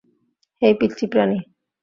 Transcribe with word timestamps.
হেই, 0.61 0.73
পিচ্চি 0.73 1.05
প্রাণী। 1.07 1.37